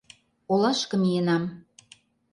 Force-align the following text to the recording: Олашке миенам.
Олашке 0.51 0.95
миенам. 1.01 1.43